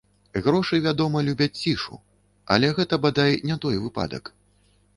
[0.45, 1.99] Грошы, вядома, любяць цішу,
[2.55, 4.23] але гэта, бадай, не той выпадак.